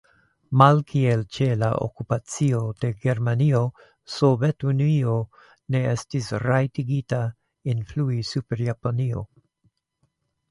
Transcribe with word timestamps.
Malkiel 0.59 1.19
ĉe 1.35 1.47
la 1.63 1.67
Okupacio 1.87 2.61
de 2.85 2.89
Germanio, 3.03 3.61
Sovetunio 4.13 5.17
ne 5.75 5.81
estis 5.91 6.29
rajtigita 6.47 7.21
influi 7.75 8.21
super 8.31 8.65
Japanio. 8.71 9.23